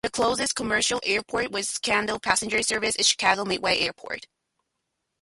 The 0.03 0.09
closest 0.09 0.55
commercial 0.55 0.99
airport 1.03 1.51
with 1.51 1.67
scheduled 1.67 2.23
passenger 2.23 2.63
service 2.63 2.95
is 2.95 3.07
Chicago 3.07 3.45
Midway 3.45 3.77
Airport. 3.81 4.25